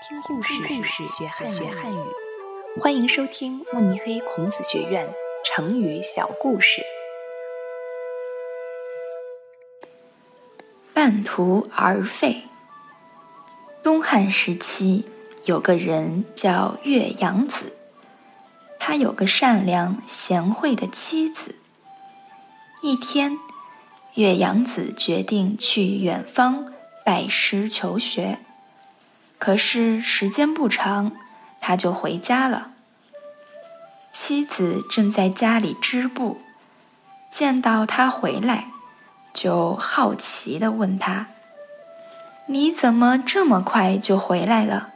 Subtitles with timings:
[0.00, 1.98] 听故事，故事学汉学汉语。
[2.80, 5.12] 欢迎收听慕尼黑孔子学院
[5.44, 6.82] 成语小故事。
[10.94, 12.44] 半途而废。
[13.82, 15.04] 东汉时期，
[15.46, 17.76] 有个人叫岳阳子，
[18.78, 21.56] 他有个善良贤惠的妻子。
[22.82, 23.36] 一天，
[24.14, 26.72] 岳阳子决定去远方
[27.04, 28.38] 拜师求学。
[29.38, 31.12] 可是时间不长，
[31.60, 32.72] 他就回家了。
[34.10, 36.40] 妻子正在家里织布，
[37.30, 38.68] 见到他回来，
[39.32, 41.28] 就好奇地问他
[42.46, 44.90] ：“你怎么这么快就回来了？”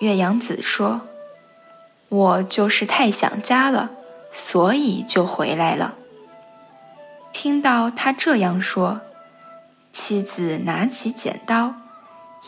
[0.00, 1.08] 岳阳子说
[2.10, 3.92] ：“我就是太想家了，
[4.30, 5.94] 所以就回来了。”
[7.32, 9.00] 听到他这样说，
[9.90, 11.74] 妻子拿起剪刀。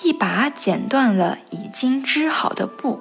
[0.05, 3.01] 一把剪断了已经织好的布，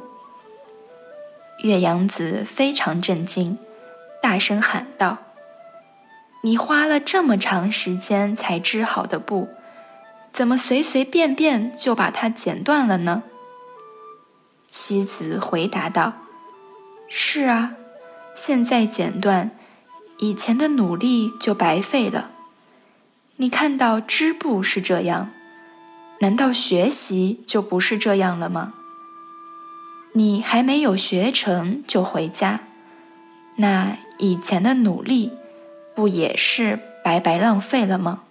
[1.64, 3.58] 岳阳子非常震惊，
[4.22, 5.20] 大声喊道
[6.42, 9.48] ：“你花了这么长时间才织好的布，
[10.32, 13.24] 怎么随随便便就把它剪断了呢？”
[14.68, 16.14] 妻子回答道
[17.08, 17.74] ：“是啊，
[18.36, 19.52] 现在剪断，
[20.18, 22.32] 以前的努力就白费了。
[23.36, 25.30] 你看到织布是这样。”
[26.20, 28.74] 难道学习就不是这样了吗？
[30.14, 32.62] 你还没有学成就回家，
[33.58, 35.32] 那以前的努力
[35.94, 38.24] 不也是白白浪费了吗？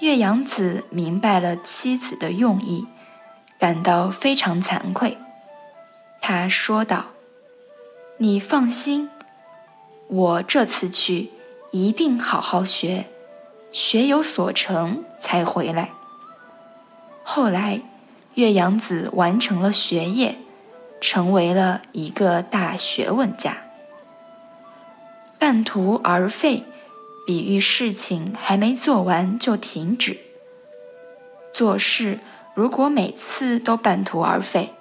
[0.00, 2.86] 岳阳子明白了妻子的用意，
[3.58, 5.16] 感到非常惭愧。
[6.20, 7.06] 他说道
[8.18, 9.08] ：“你放心，
[10.08, 11.30] 我这次去
[11.70, 13.06] 一定好好学，
[13.70, 15.92] 学有所成才回来。”
[17.28, 17.82] 后来，
[18.34, 20.38] 岳阳子完成了学业，
[21.00, 23.64] 成为了一个大学问家。
[25.36, 26.62] 半途而废，
[27.26, 30.16] 比喻事情还没做完就停止。
[31.52, 32.20] 做事
[32.54, 34.72] 如果每次都半途而废，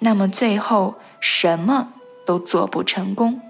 [0.00, 1.94] 那么最后什么
[2.26, 3.40] 都做不成功。